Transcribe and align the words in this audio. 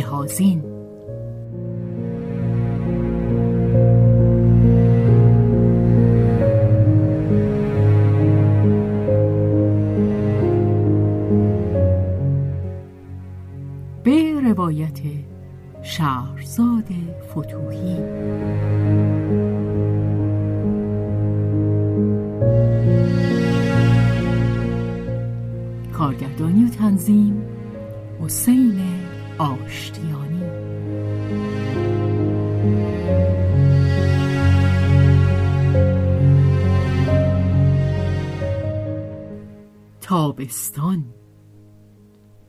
بهازین 0.00 0.62
به 14.04 14.40
روایت 14.44 15.00
شهرزاد 15.82 16.84
فتوحی. 17.30 17.96
کارگردانی 25.92 26.64
و 26.64 26.68
تنظیم 26.68 27.42
حسین 28.20 28.72
آشتیانی. 29.40 30.42
تابستان. 40.00 41.04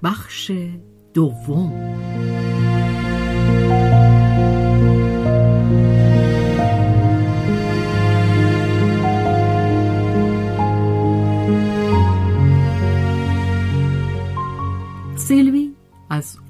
بخش 0.03 0.51
دوم. 1.13 2.10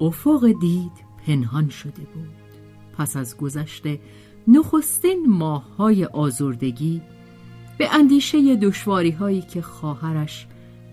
افق 0.02 0.46
دید 0.60 0.92
پنهان 1.26 1.68
شده 1.68 2.02
بود. 2.14 2.28
پس 2.98 3.16
از 3.16 3.36
گذشت 3.36 3.84
نخستین 4.48 5.26
ماه 5.28 5.76
های 5.76 6.04
آزردگی 6.04 7.02
به 7.78 7.94
اندیشه 7.94 8.56
دشواری 8.56 9.10
هایی 9.10 9.42
که 9.42 9.62
خواهرش 9.62 10.46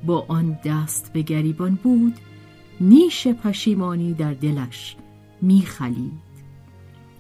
با 0.06 0.26
آن 0.28 0.60
دست 0.66 1.14
به 1.14 1.22
گریبان 1.22 1.76
بود 1.76 2.14
نیش 2.82 3.28
پشیمانی 3.28 4.14
در 4.14 4.34
دلش 4.34 4.96
میخلید. 5.42 6.30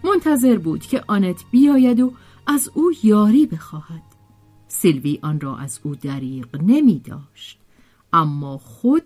منتظر 0.03 0.57
بود 0.57 0.81
که 0.81 1.03
آنت 1.07 1.43
بیاید 1.51 1.99
و 1.99 2.13
از 2.47 2.71
او 2.73 2.91
یاری 3.03 3.45
بخواهد. 3.45 4.03
سیلوی 4.67 5.19
آن 5.21 5.39
را 5.39 5.57
از 5.57 5.79
او 5.83 5.95
دریغ 5.95 6.47
نمی 6.61 6.99
داشت 6.99 7.59
اما 8.13 8.57
خود 8.57 9.03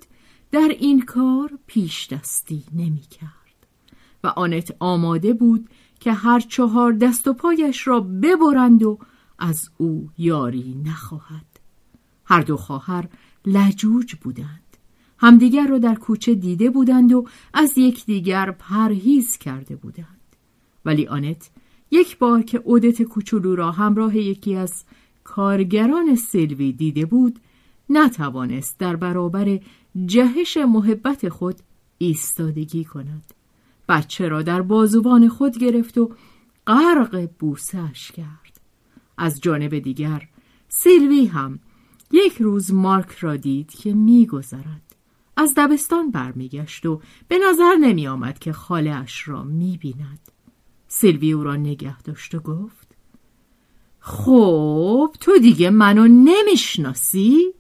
در 0.54 0.76
این 0.80 1.02
کار 1.02 1.60
پیش 1.68 2.08
دستی 2.08 2.64
نمی 2.74 3.02
کرد 3.02 3.68
و 4.24 4.28
آنت 4.28 4.76
آماده 4.80 5.34
بود 5.34 5.70
که 6.00 6.14
هر 6.14 6.40
چهار 6.40 6.92
دست 6.92 7.28
و 7.28 7.34
پایش 7.34 7.88
را 7.88 8.00
ببرند 8.00 8.84
و 8.84 9.00
از 9.40 9.70
او 9.78 10.10
یاری 10.18 10.76
نخواهد. 10.86 11.46
هر 12.26 12.42
دو 12.42 12.58
خواهر 12.58 13.08
لجوج 13.46 14.16
بودند. 14.16 14.78
همدیگر 15.18 15.68
را 15.68 15.78
در 15.78 15.96
کوچه 15.96 16.36
دیده 16.36 16.70
بودند 16.70 17.14
و 17.14 17.28
از 17.54 17.78
یکدیگر 17.78 18.52
پرهیز 18.52 19.38
کرده 19.38 19.76
بودند. 19.76 20.36
ولی 20.86 21.08
آنت 21.08 21.50
یک 21.92 22.18
بار 22.18 22.42
که 22.42 22.62
اودت 22.64 23.02
کوچولو 23.02 23.56
را 23.56 23.72
همراه 23.72 24.18
یکی 24.18 24.56
از 24.56 24.84
کارگران 25.24 26.16
سلوی 26.16 26.72
دیده 26.72 27.06
بود 27.06 27.40
نتوانست 27.90 28.80
در 28.80 28.96
برابر 28.96 29.60
جهش 30.06 30.58
محبت 30.58 31.30
خود 31.30 31.56
ایستادگی 31.98 32.84
کند 32.84 33.34
بچه 33.90 34.28
را 34.28 34.42
در 34.42 34.62
بازوان 34.62 35.30
خود 35.30 35.58
گرفت 35.58 35.98
و 35.98 36.12
غرق 36.68 37.30
بوسش 37.40 38.12
کرد 38.12 38.62
از 39.18 39.42
جانب 39.42 39.80
دیگر 39.80 40.28
سیلوی 40.68 41.26
هم 41.26 41.60
یک 42.12 42.42
روز 42.42 42.74
مارک 42.74 43.12
را 43.12 43.36
دید 43.36 43.72
که 43.72 43.94
میگذرد 43.94 44.96
از 45.38 45.54
دبستان 45.58 46.12
برمیگشت 46.12 46.86
و 46.86 47.02
به 47.28 47.38
نظر 47.50 47.76
نمی 47.76 48.08
آمد 48.08 48.40
که 48.40 48.54
خاله 48.54 48.96
اش 48.96 49.28
را 49.28 49.44
می 49.44 49.78
بیند. 49.78 50.20
سیلوی 50.88 51.32
او 51.32 51.44
را 51.44 51.56
نگه 51.56 52.02
داشت 52.02 52.36
و 52.36 52.40
گفت 52.40 52.96
خب 54.00 55.16
تو 55.20 55.38
دیگه 55.38 55.70
منو 55.70 56.08
نمی‌شناسی؟ 56.08 57.54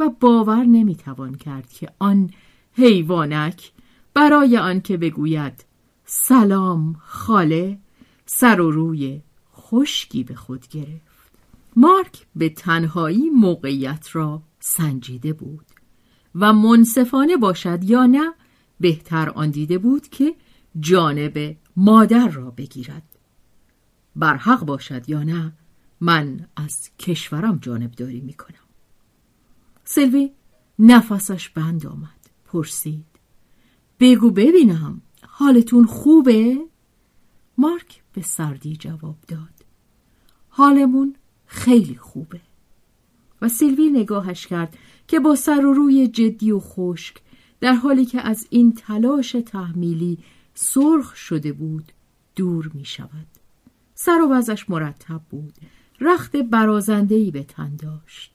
و 0.00 0.08
باور 0.20 0.64
نمی‌توان 0.64 1.34
کرد 1.34 1.72
که 1.72 1.88
آن 1.98 2.30
حیوانک 2.72 3.72
برای 4.14 4.58
آن 4.58 4.80
که 4.80 4.96
بگوید 4.96 5.64
سلام 6.04 6.96
خاله 7.04 7.78
سر 8.26 8.60
و 8.60 8.70
روی 8.70 9.20
خشکی 9.54 10.24
به 10.24 10.34
خود 10.34 10.68
گرفت. 10.68 11.32
مارک 11.76 12.26
به 12.36 12.48
تنهایی 12.48 13.30
موقعیت 13.30 14.08
را 14.12 14.42
سنجیده 14.60 15.32
بود 15.32 15.66
و 16.34 16.52
منصفانه 16.52 17.36
باشد 17.36 17.84
یا 17.84 18.06
نه 18.06 18.34
بهتر 18.80 19.28
آن 19.28 19.50
دیده 19.50 19.78
بود 19.78 20.08
که 20.08 20.34
جانب 20.80 21.56
مادر 21.76 22.28
را 22.28 22.50
بگیرد. 22.50 23.02
برحق 24.16 24.64
باشد 24.64 25.08
یا 25.08 25.22
نه 25.22 25.52
من 26.00 26.48
از 26.56 26.90
کشورم 26.98 27.58
جانبداری 27.62 28.20
می 28.20 28.34
کنم 28.34 28.67
سلوی 29.90 30.30
نفسش 30.78 31.48
بند 31.48 31.86
آمد 31.86 32.30
پرسید 32.44 33.06
بگو 34.00 34.30
ببینم 34.30 35.02
حالتون 35.28 35.86
خوبه؟ 35.86 36.58
مارک 37.58 38.02
به 38.12 38.22
سردی 38.22 38.76
جواب 38.76 39.16
داد 39.28 39.64
حالمون 40.48 41.14
خیلی 41.46 41.96
خوبه 41.96 42.40
و 43.42 43.48
سیلوی 43.48 43.90
نگاهش 43.90 44.46
کرد 44.46 44.78
که 45.06 45.20
با 45.20 45.34
سر 45.34 45.66
و 45.66 45.72
روی 45.72 46.08
جدی 46.08 46.52
و 46.52 46.60
خشک 46.60 47.16
در 47.60 47.74
حالی 47.74 48.04
که 48.04 48.20
از 48.20 48.46
این 48.50 48.72
تلاش 48.72 49.36
تحمیلی 49.46 50.18
سرخ 50.54 51.16
شده 51.16 51.52
بود 51.52 51.92
دور 52.36 52.70
می 52.74 52.84
شود. 52.84 53.26
سر 53.94 54.20
و 54.20 54.28
وزش 54.32 54.70
مرتب 54.70 55.20
بود. 55.30 55.54
رخت 56.00 56.36
برازندهی 56.36 57.30
به 57.30 57.42
تن 57.42 57.76
داشت. 57.76 58.34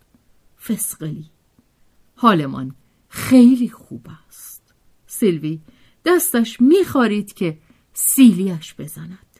فسقلی. 0.68 1.30
حالمان 2.24 2.76
خیلی 3.10 3.70
خوب 3.70 4.08
است. 4.28 4.74
سیلوی 5.08 5.60
دستش 6.06 6.62
میخارید 6.62 7.34
که 7.34 7.58
سیلیش 7.94 8.76
بزند. 8.76 9.40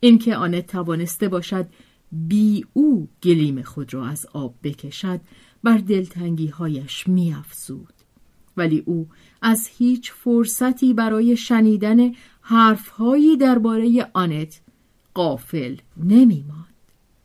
اینکه 0.00 0.36
آنت 0.36 0.66
توانسته 0.66 1.28
باشد 1.28 1.66
بی 2.12 2.66
او 2.72 3.08
گلیم 3.22 3.62
خود 3.62 3.94
را 3.94 4.06
از 4.06 4.26
آب 4.32 4.54
بکشد 4.62 5.20
بر 5.64 5.78
دلتنگی 5.78 6.46
هایش 6.46 7.08
می 7.08 7.32
افزود. 7.32 7.94
ولی 8.56 8.82
او 8.86 9.08
از 9.42 9.68
هیچ 9.78 10.12
فرصتی 10.12 10.94
برای 10.94 11.36
شنیدن 11.36 12.12
حرفهایی 12.40 13.36
درباره 13.36 14.10
آنت 14.12 14.60
قافل 15.14 15.76
نمی 15.96 16.44
ماند 16.48 16.74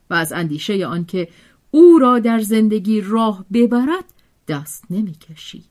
و 0.10 0.14
از 0.14 0.34
اندیشه 0.34 0.86
آنکه 0.86 1.28
او 1.72 2.00
را 2.00 2.20
در 2.20 2.40
زندگی 2.40 3.02
راه 3.02 3.46
ببرد 3.54 4.13
دست 4.48 4.86
نمی 4.90 5.14
کشید. 5.14 5.66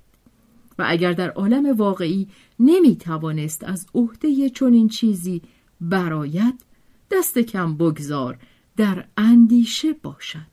و 0.78 0.84
اگر 0.88 1.12
در 1.12 1.30
عالم 1.30 1.76
واقعی 1.76 2.28
نمی 2.60 2.96
توانست 2.96 3.64
از 3.64 3.86
عهده 3.94 4.50
چنین 4.50 4.88
چیزی 4.88 5.42
براید 5.80 6.64
دست 7.10 7.38
کم 7.38 7.76
بگذار 7.76 8.38
در 8.76 9.04
اندیشه 9.16 9.92
باشد 9.92 10.52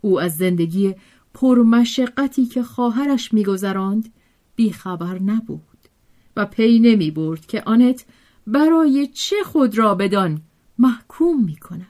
او 0.00 0.20
از 0.20 0.36
زندگی 0.36 0.94
پرمشقتی 1.34 2.46
که 2.46 2.62
خواهرش 2.62 3.32
میگذراند 3.32 4.12
بیخبر 4.56 5.18
نبود 5.18 5.60
و 6.36 6.46
پی 6.46 6.78
نمی 6.78 7.10
برد 7.10 7.46
که 7.46 7.62
آنت 7.62 8.04
برای 8.46 9.06
چه 9.06 9.36
خود 9.44 9.78
را 9.78 9.94
بدان 9.94 10.42
محکوم 10.78 11.44
می 11.44 11.56
کند. 11.56 11.86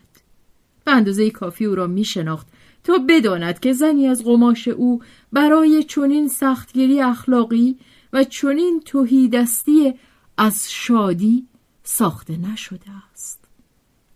به 0.85 0.93
اندازه 0.93 1.31
کافی 1.31 1.65
او 1.65 1.75
را 1.75 1.87
می 1.87 2.05
شناخت 2.05 2.47
تا 2.87 2.99
بداند 3.09 3.61
که 3.61 3.73
زنی 3.73 4.07
از 4.07 4.25
قماش 4.25 4.69
او 4.69 5.03
برای 5.33 5.83
چنین 5.83 6.29
سختگیری 6.29 7.01
اخلاقی 7.01 7.79
و 8.13 8.25
چنین 8.25 8.81
توهیدستی 8.85 9.95
از 10.39 10.73
شادی 10.73 11.47
ساخته 11.83 12.37
نشده 12.37 12.91
است. 13.13 13.45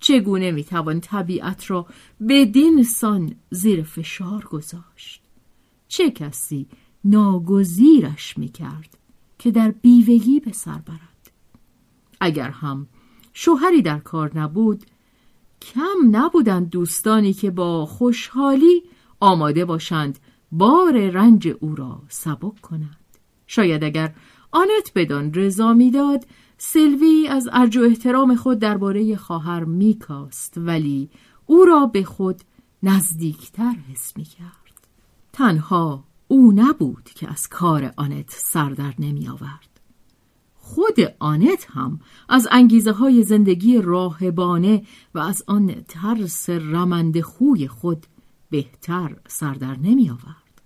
چگونه 0.00 0.50
می‌توان 0.50 1.00
طبیعت 1.00 1.70
را 1.70 1.86
بدین 2.28 2.82
سان 2.82 3.34
زیر 3.50 3.82
فشار 3.82 4.44
گذاشت؟ 4.44 5.22
چه 5.88 6.10
کسی 6.10 6.66
ناگزیرش 7.04 8.38
می‌کرد 8.38 8.98
که 9.38 9.50
در 9.50 9.70
بیوگی 9.70 10.40
به 10.40 10.52
سر 10.52 10.78
برد؟ 10.78 11.30
اگر 12.20 12.50
هم 12.50 12.86
شوهری 13.32 13.82
در 13.82 13.98
کار 13.98 14.38
نبود 14.38 14.84
کم 15.62 16.16
نبودند 16.16 16.70
دوستانی 16.70 17.32
که 17.32 17.50
با 17.50 17.86
خوشحالی 17.86 18.82
آماده 19.20 19.64
باشند 19.64 20.18
بار 20.52 21.08
رنج 21.08 21.48
او 21.60 21.74
را 21.74 22.02
سبک 22.08 22.60
کنند 22.60 22.96
شاید 23.46 23.84
اگر 23.84 24.14
آنت 24.52 24.92
بدان 24.94 25.34
رضا 25.34 25.72
می‌داد 25.72 26.26
سلوی 26.58 27.28
از 27.28 27.48
ارج 27.52 27.76
و 27.76 27.82
احترام 27.82 28.36
خود 28.36 28.58
درباره 28.58 29.16
خواهر 29.16 29.64
میکاست 29.64 30.54
ولی 30.56 31.10
او 31.46 31.64
را 31.64 31.86
به 31.86 32.04
خود 32.04 32.40
نزدیکتر 32.82 33.74
حس 33.92 34.16
می‌کرد 34.16 34.86
تنها 35.32 36.04
او 36.28 36.52
نبود 36.52 37.10
که 37.14 37.30
از 37.30 37.48
کار 37.48 37.92
آنت 37.96 38.30
سردر 38.30 38.94
نمی 38.98 39.28
آورد. 39.28 39.69
خود 40.74 40.96
آنت 41.18 41.66
هم 41.70 42.00
از 42.28 42.48
انگیزه 42.50 42.92
های 42.92 43.22
زندگی 43.22 43.78
راهبانه 43.78 44.82
و 45.14 45.18
از 45.18 45.42
آن 45.46 45.74
ترس 45.88 46.50
رمند 46.50 47.20
خوی 47.20 47.68
خود 47.68 48.06
بهتر 48.50 49.16
سردر 49.28 49.76
نمی 49.76 50.10
آورد. 50.10 50.62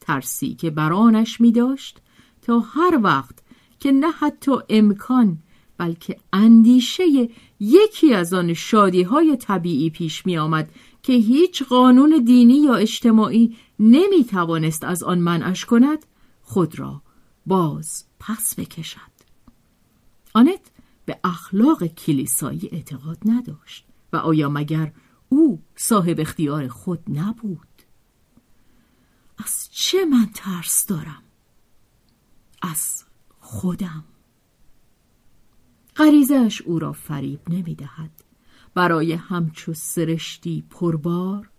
ترسی 0.00 0.54
که 0.54 0.70
برانش 0.70 1.40
می 1.40 1.52
داشت 1.52 2.00
تا 2.42 2.58
هر 2.58 3.00
وقت 3.02 3.38
که 3.80 3.92
نه 3.92 4.10
حتی 4.10 4.52
امکان 4.68 5.38
بلکه 5.78 6.16
اندیشه 6.32 7.04
یکی 7.60 8.14
از 8.14 8.34
آن 8.34 8.54
شادی 8.54 9.02
های 9.02 9.36
طبیعی 9.36 9.90
پیش 9.90 10.26
می 10.26 10.38
آمد 10.38 10.72
که 11.02 11.12
هیچ 11.12 11.62
قانون 11.62 12.24
دینی 12.24 12.58
یا 12.58 12.74
اجتماعی 12.74 13.56
نمی 13.78 14.24
توانست 14.24 14.84
از 14.84 15.02
آن 15.02 15.18
منعش 15.18 15.64
کند 15.64 16.06
خود 16.42 16.78
را 16.78 17.02
باز 17.46 18.04
پس 18.20 18.54
بکشد 18.58 19.13
به 21.04 21.18
اخلاق 21.24 21.86
کلیسایی 21.86 22.68
اعتقاد 22.72 23.18
نداشت 23.24 23.86
و 24.12 24.16
آیا 24.16 24.48
مگر 24.48 24.92
او 25.28 25.62
صاحب 25.76 26.20
اختیار 26.20 26.68
خود 26.68 27.00
نبود؟ 27.08 27.68
از 29.38 29.68
چه 29.70 30.04
من 30.04 30.26
ترس 30.34 30.86
دارم؟ 30.86 31.22
از 32.62 33.04
خودم. 33.40 34.04
غریزش 35.96 36.62
او 36.62 36.78
را 36.78 36.92
فریب 36.92 37.40
نمی 37.48 37.74
دهد. 37.74 38.10
برای 38.74 39.12
همچو 39.12 39.74
سرشتی 39.74 40.64
پربار 40.70 41.50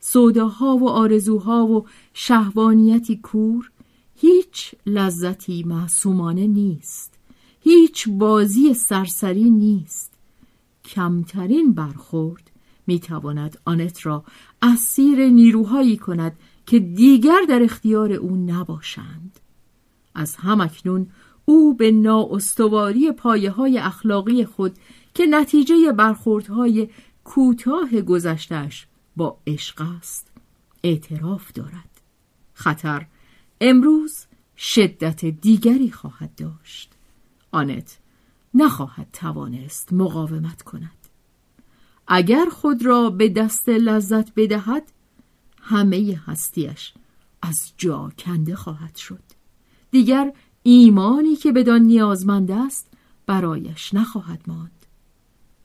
سوداها 0.00 0.76
و 0.76 0.90
آرزوها 0.90 1.66
و 1.66 1.86
شهوانیتی 2.14 3.16
کور 3.16 3.70
هیچ 4.14 4.74
لذتی 4.86 5.62
معصومانه 5.62 6.46
نیست. 6.46 7.18
هیچ 7.60 8.08
بازی 8.08 8.74
سرسری 8.74 9.50
نیست. 9.50 10.12
کمترین 10.84 11.72
برخورد 11.72 12.50
می‌تواند 12.86 13.58
آنت 13.64 14.06
را 14.06 14.24
اسیر 14.62 15.26
نیروهایی 15.26 15.96
کند 15.96 16.38
که 16.66 16.78
دیگر 16.78 17.40
در 17.48 17.62
اختیار 17.62 18.12
او 18.12 18.36
نباشند. 18.36 19.40
از 20.14 20.36
همکنون 20.36 21.06
او 21.44 21.74
به 21.74 21.90
نااستواری 21.90 23.12
پایه 23.12 23.50
های 23.50 23.78
اخلاقی 23.78 24.44
خود 24.44 24.76
که 25.14 25.26
نتیجه 25.26 25.92
برخوردهای 25.92 26.88
کوتاه 27.24 28.00
گذشتش 28.00 28.86
با 29.16 29.38
عشق 29.46 29.80
است 29.98 30.30
اعتراف 30.84 31.52
دارد. 31.52 32.00
خطر 32.54 33.06
امروز 33.60 34.26
شدت 34.56 35.24
دیگری 35.24 35.90
خواهد 35.90 36.34
داشت. 36.34 36.92
آنت 37.52 37.98
نخواهد 38.54 39.08
توانست 39.12 39.92
مقاومت 39.92 40.62
کند 40.62 41.08
اگر 42.08 42.46
خود 42.52 42.86
را 42.86 43.10
به 43.10 43.28
دست 43.28 43.68
لذت 43.68 44.34
بدهد 44.34 44.92
همه 45.60 46.20
هستیش 46.26 46.94
از 47.42 47.72
جا 47.76 48.12
کنده 48.18 48.56
خواهد 48.56 48.96
شد 48.96 49.22
دیگر 49.90 50.32
ایمانی 50.62 51.36
که 51.36 51.52
بدان 51.52 51.82
نیازمند 51.82 52.50
است 52.50 52.90
برایش 53.26 53.94
نخواهد 53.94 54.42
ماند 54.46 54.86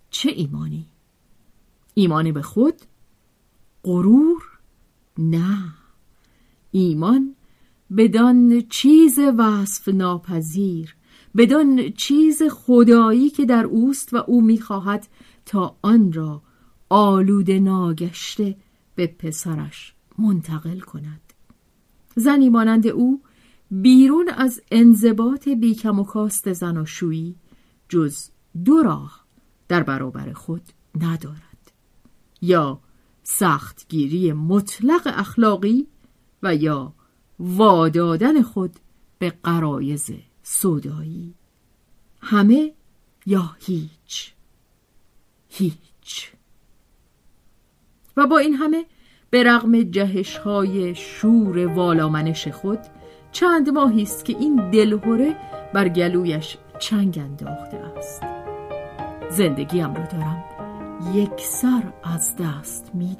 چه 0.09 0.29
ایمانی؟ 0.29 0.87
ایمانی 1.93 2.31
به 2.31 2.41
خود؟ 2.41 2.75
غرور؟ 3.83 4.41
نه 5.17 5.73
ایمان 6.71 7.35
بدان 7.97 8.61
چیز 8.69 9.19
وصف 9.19 9.87
ناپذیر 9.87 10.95
بدان 11.37 11.89
چیز 11.89 12.41
خدایی 12.51 13.29
که 13.29 13.45
در 13.45 13.63
اوست 13.63 14.13
و 14.13 14.17
او 14.17 14.41
می‌خواهد 14.41 15.07
تا 15.45 15.77
آن 15.81 16.13
را 16.13 16.41
آلود 16.89 17.51
ناگشته 17.51 18.57
به 18.95 19.07
پسرش 19.07 19.93
منتقل 20.19 20.79
کند. 20.79 21.21
زنی 22.15 22.49
مانند 22.49 22.87
او 22.87 23.21
بیرون 23.71 24.29
از 24.29 24.61
انضباط 24.71 25.49
بیکم 25.49 25.99
و 25.99 26.03
کاست 26.03 26.53
زناشویی 26.53 27.35
جز 27.89 28.29
دو 28.65 28.83
راه 28.83 29.25
در 29.67 29.83
برابر 29.83 30.33
خود 30.33 30.61
ندارد. 31.01 31.71
یا 32.41 32.79
سختگیری 33.23 34.33
مطلق 34.33 35.01
اخلاقی 35.05 35.87
و 36.43 36.55
یا 36.55 36.93
وادادن 37.39 38.41
خود 38.41 38.71
به 39.19 39.33
قرایز 39.43 40.11
صدایی 40.47 41.33
همه 42.21 42.71
یا 43.25 43.55
هیچ؟ 43.59 44.33
هیچ. 45.49 46.31
و 48.17 48.27
با 48.27 48.37
این 48.37 48.53
همه 48.53 48.85
به 49.29 49.43
رغم 49.43 49.81
جهش 49.81 50.37
های 50.37 50.95
شور 50.95 51.67
والامنش 51.67 52.47
خود 52.47 52.79
چند 53.31 53.69
ماهی 53.69 54.01
است 54.01 54.25
که 54.25 54.37
این 54.39 54.69
دلهوره 54.69 55.35
بر 55.73 55.89
گلویش 55.89 56.57
چنگ 56.79 57.19
انداخته 57.19 57.77
است. 57.77 58.23
زندگیم 59.29 59.93
را 59.93 60.05
دارم 60.05 60.43
یک 61.13 61.41
سر 61.41 61.93
از 62.03 62.35
دست 62.35 62.91
می 62.95 63.15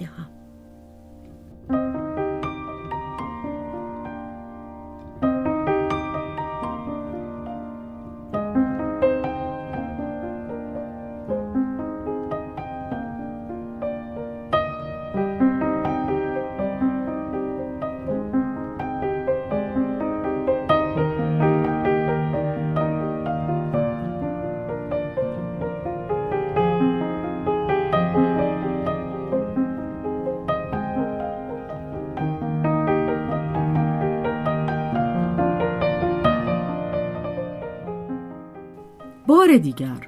بار 39.47 39.57
دیگر 39.57 40.07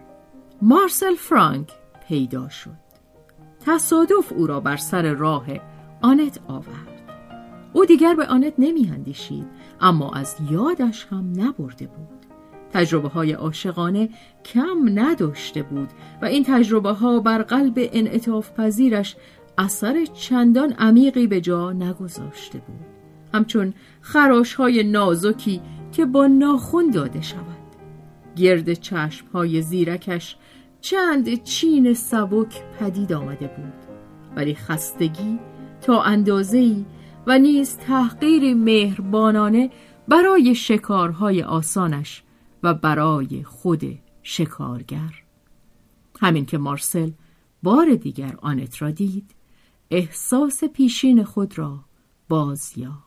مارسل 0.61 1.15
فرانک 1.15 1.71
پیدا 2.07 2.49
شد. 2.49 2.77
تصادف 3.65 4.33
او 4.35 4.47
را 4.47 4.59
بر 4.59 4.77
سر 4.77 5.13
راه 5.13 5.45
آنت 6.01 6.39
آورد. 6.47 7.01
او 7.73 7.85
دیگر 7.85 8.15
به 8.15 8.25
آنت 8.25 8.53
نمی 8.57 8.89
اندیشید 8.93 9.45
اما 9.81 10.11
از 10.11 10.35
یادش 10.51 11.07
هم 11.11 11.33
نبرده 11.35 11.87
بود. 11.87 12.25
تجربه 12.73 13.09
های 13.09 13.31
عاشقانه 13.31 14.09
کم 14.45 14.99
نداشته 14.99 15.63
بود 15.63 15.89
و 16.21 16.25
این 16.25 16.43
تجربه 16.43 16.91
ها 16.91 17.19
بر 17.19 17.41
قلب 17.41 17.73
انعطاف 17.77 18.51
پذیرش 18.51 19.15
اثر 19.57 20.05
چندان 20.05 20.73
عمیقی 20.73 21.27
به 21.27 21.41
جا 21.41 21.71
نگذاشته 21.71 22.59
بود. 22.59 22.85
همچون 23.33 23.73
خراش 24.01 24.53
های 24.53 24.83
نازکی 24.83 25.61
که 25.91 26.05
با 26.05 26.27
ناخون 26.27 26.91
داده 26.91 27.21
شود. 27.21 27.56
گرد 28.37 28.73
چشم 28.73 29.27
های 29.27 29.61
زیرکش 29.61 30.35
چند 30.81 31.43
چین 31.43 31.93
سبک 31.93 32.63
پدید 32.79 33.13
آمده 33.13 33.47
بود. 33.47 33.73
ولی 34.35 34.55
خستگی 34.55 35.39
تا 35.81 36.01
اندازه‌ای 36.01 36.85
و 37.27 37.39
نیز 37.39 37.77
تحقیر 37.77 38.53
مهربانانه 38.53 39.69
برای 40.07 40.55
شکارهای 40.55 41.43
آسانش 41.43 42.23
و 42.63 42.73
برای 42.73 43.43
خود 43.43 43.99
شکارگر. 44.23 45.13
همین 46.19 46.45
که 46.45 46.57
مارسل 46.57 47.11
بار 47.63 47.95
دیگر 47.95 48.35
آنت 48.41 48.81
را 48.81 48.91
دید 48.91 49.35
احساس 49.91 50.63
پیشین 50.63 51.23
خود 51.23 51.57
را 51.57 51.79
باز 52.29 52.77
یافت 52.77 53.06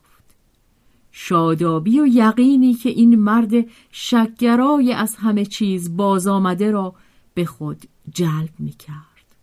شادابی 1.12 2.00
و 2.00 2.06
یقینی 2.06 2.74
که 2.74 2.88
این 2.88 3.16
مرد 3.16 3.52
شکگرای 3.90 4.92
از 4.92 5.16
همه 5.16 5.44
چیز 5.44 5.96
باز 5.96 6.26
آمده 6.26 6.70
را 6.70 6.94
به 7.34 7.44
خود 7.44 7.86
جلب 8.14 8.50
می 8.58 8.72
کرد. 8.72 9.34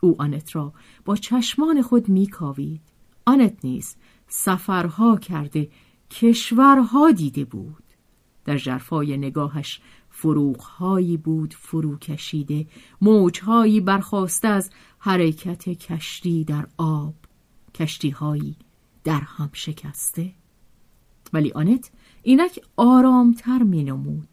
او 0.00 0.22
آنت 0.22 0.56
را 0.56 0.72
با 1.04 1.16
چشمان 1.16 1.82
خود 1.82 2.08
می 2.08 2.26
کاوید. 2.26 2.80
آنت 3.26 3.64
نیز 3.64 3.96
سفرها 4.28 5.16
کرده 5.16 5.68
کشورها 6.10 7.10
دیده 7.10 7.44
بود. 7.44 7.82
در 8.44 8.58
جرفای 8.58 9.16
نگاهش 9.16 9.80
فروغهایی 10.10 11.16
بود 11.16 11.54
فرو 11.54 11.98
کشیده 11.98 12.66
موجهایی 13.00 13.80
برخواسته 13.80 14.48
از 14.48 14.70
حرکت 14.98 15.68
کشتی 15.68 16.44
در 16.44 16.66
آب 16.78 17.14
کشتیهایی 17.74 18.56
در 19.04 19.20
هم 19.20 19.50
شکسته 19.52 20.32
ولی 21.32 21.52
آنت 21.52 21.90
اینک 22.22 22.60
آرامتر 22.76 23.62
می 23.62 23.84
نمود 23.84 24.28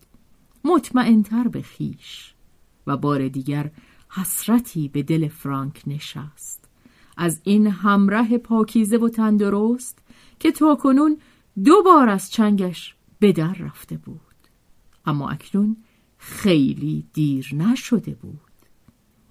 مطمئنتر 0.63 1.47
به 1.47 1.61
خیش 1.61 2.33
و 2.87 2.97
بار 2.97 3.27
دیگر 3.27 3.71
حسرتی 4.09 4.87
به 4.87 5.03
دل 5.03 5.27
فرانک 5.27 5.81
نشست. 5.87 6.69
از 7.17 7.41
این 7.43 7.67
همراه 7.67 8.37
پاکیزه 8.37 8.97
و 8.97 9.09
تندرست 9.09 9.99
که 10.39 10.51
تا 10.51 10.75
کنون 10.75 11.17
دو 11.63 11.83
بار 11.83 12.09
از 12.09 12.31
چنگش 12.31 12.95
به 13.19 13.31
در 13.31 13.53
رفته 13.53 13.97
بود. 13.97 14.19
اما 15.05 15.29
اکنون 15.29 15.77
خیلی 16.17 17.05
دیر 17.13 17.55
نشده 17.55 18.15
بود. 18.15 18.39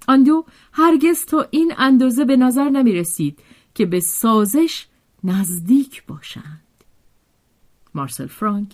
آن 0.08 0.22
دو 0.22 0.44
هرگز 0.72 1.24
تا 1.24 1.46
این 1.50 1.72
اندازه 1.78 2.24
به 2.24 2.36
نظر 2.36 2.68
نمی 2.68 2.92
رسید 2.92 3.38
که 3.74 3.86
به 3.86 4.00
سازش 4.00 4.86
نزدیک 5.24 6.06
باشند. 6.06 6.63
مارسل 7.94 8.26
فرانک. 8.26 8.68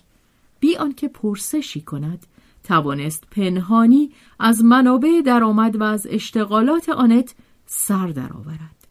بی 0.61 0.77
آنکه 0.77 1.09
پرسشی 1.09 1.81
کند 1.81 2.27
توانست 2.65 3.25
پنهانی 3.31 4.11
از 4.39 4.65
منابع 4.65 5.23
درآمد 5.27 5.77
و 5.77 5.83
از 5.83 6.07
اشتغالات 6.11 6.89
آنت 6.89 7.35
سر 7.67 8.07
درآورد. 8.07 8.89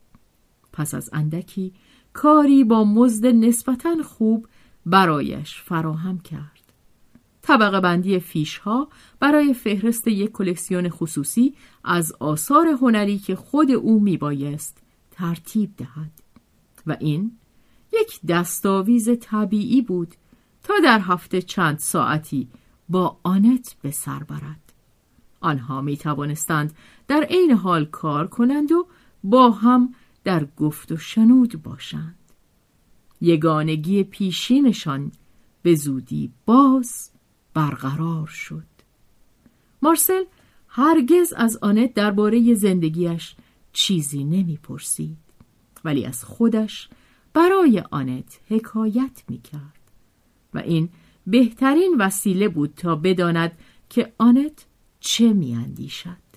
پس 0.74 0.94
از 0.94 1.10
اندکی 1.14 1.74
کاری 2.14 2.64
با 2.64 2.84
مزد 2.84 3.26
نسبتا 3.26 3.96
خوب 4.04 4.48
برایش 4.86 5.62
فراهم 5.62 6.20
کرد. 6.20 6.60
طبقه 7.42 7.80
بندی 7.80 8.20
فیش 8.20 8.58
ها 8.58 8.88
برای 9.20 9.54
فهرست 9.54 10.08
یک 10.08 10.32
کلکسیون 10.32 10.90
خصوصی 10.90 11.54
از 11.84 12.14
آثار 12.20 12.68
هنری 12.68 13.18
که 13.18 13.36
خود 13.36 13.72
او 13.72 14.00
میبایست 14.00 14.78
ترتیب 15.12 15.76
دهد. 15.78 16.12
و 16.88 16.98
این 17.00 17.32
یک 17.94 18.20
دستاویز 18.28 19.10
طبیعی 19.22 19.82
بود 19.82 20.16
تا 20.64 20.74
در 20.84 21.00
هفته 21.00 21.42
چند 21.42 21.80
ساعتی 21.80 22.48
با 22.90 23.18
آنت 23.24 23.76
به 23.82 23.92
سر 23.92 24.24
برد. 24.24 24.74
آنها 25.42 25.82
می 25.82 25.98
توانستند 25.98 26.74
در 27.08 27.24
عین 27.30 27.52
حال 27.52 27.86
کار 27.86 28.28
کنند 28.28 28.72
و 28.72 28.88
با 29.24 29.52
هم 29.52 29.94
در 30.24 30.46
گفت 30.46 30.92
و 30.92 30.98
شنود 30.98 31.64
باشند. 31.64 32.16
یگانگی 33.22 34.04
پیشینشان 34.04 35.12
به 35.62 35.76
زودی 35.76 36.32
باز 36.46 37.12
برقرار 37.54 38.28
شد. 38.28 38.64
مارسل 39.82 40.24
هرگز 40.68 41.34
از 41.34 41.58
آنت 41.62 41.94
درباره 41.94 42.54
زندگیش 42.54 43.36
چیزی 43.74 44.24
نمی‌پرسید 44.24 45.18
ولی 45.86 46.06
از 46.06 46.24
خودش 46.24 46.90
برای 47.34 47.84
آنت 47.92 48.40
حکایت 48.48 49.24
می‌کرد. 49.28 49.80
و 50.54 50.58
این 50.58 50.90
بهترین 51.28 51.96
وسیله 52.00 52.50
بود 52.50 52.74
تا 52.76 52.96
بداند 52.96 53.52
که 53.90 54.14
آنت 54.18 54.66
چه 55.00 55.34
میاندیشد. 55.34 56.30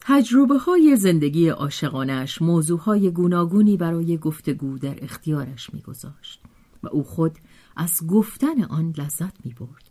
تجربه 0.00 0.58
های 0.58 0.96
زندگی 0.96 1.48
عاشقانش 1.48 2.42
موضوع 2.42 2.80
های 2.80 3.10
گوناگونی 3.10 3.76
برای 3.76 4.18
گفتگو 4.18 4.78
در 4.78 5.04
اختیارش 5.04 5.74
میگذاشت 5.74 6.40
و 6.82 6.88
او 6.88 7.02
خود 7.02 7.32
از 7.76 8.06
گفتن 8.06 8.62
آن 8.62 8.94
لذت 8.98 9.46
می 9.46 9.54
برد. 9.54 9.90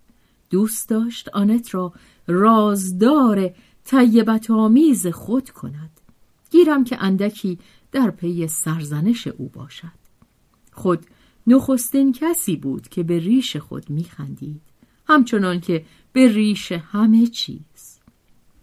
دوست 0.49 0.89
داشت 0.89 1.29
آنت 1.29 1.73
را 1.73 1.93
رازدار 2.27 3.49
طیبت 3.83 4.51
آمیز 4.51 5.07
خود 5.07 5.49
کند 5.49 5.99
گیرم 6.51 6.83
که 6.83 7.03
اندکی 7.03 7.59
در 7.91 8.11
پی 8.11 8.47
سرزنش 8.47 9.27
او 9.27 9.49
باشد. 9.49 10.04
خود 10.75 11.05
نخستین 11.47 12.13
کسی 12.13 12.55
بود 12.55 12.87
که 12.87 13.03
به 13.03 13.19
ریش 13.19 13.57
خود 13.57 13.89
میخندید 13.89 14.61
همچنان 15.07 15.59
که 15.59 15.85
به 16.13 16.27
ریش 16.27 16.71
همه 16.71 17.27
چیز. 17.27 17.99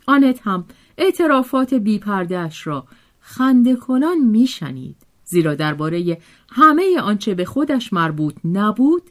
آنت 0.06 0.40
هم 0.42 0.64
اعترافات 0.98 1.74
بیپردهش 1.74 2.66
را 2.66 2.86
خنده 3.20 3.76
کنان 3.76 4.18
میشنید 4.18 4.96
زیرا 5.24 5.54
درباره 5.54 6.18
همه 6.50 7.00
آنچه 7.00 7.34
به 7.34 7.44
خودش 7.44 7.92
مربوط 7.92 8.34
نبود 8.44 9.02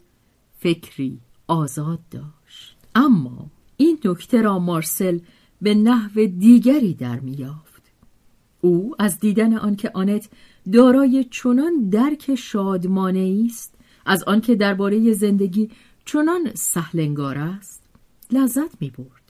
فکری 0.58 1.18
آزاد 1.46 2.00
داشت. 2.10 2.76
اما 2.94 3.50
این 3.76 3.98
نکته 4.04 4.42
را 4.42 4.58
مارسل 4.58 5.18
به 5.62 5.74
نحو 5.74 6.26
دیگری 6.26 6.94
در 6.94 7.20
میافت 7.20 7.82
او 8.60 8.94
از 8.98 9.20
دیدن 9.20 9.54
آنکه 9.54 9.90
آنت 9.94 10.28
دارای 10.72 11.24
چنان 11.24 11.88
درک 11.90 12.34
شادمانه 12.34 13.44
است 13.46 13.74
از 14.06 14.24
آنکه 14.24 14.54
درباره 14.54 15.12
زندگی 15.12 15.70
چنان 16.04 16.54
سهلنگار 16.54 17.38
است 17.38 17.82
لذت 18.32 18.80
می 18.80 18.90
برد. 18.90 19.22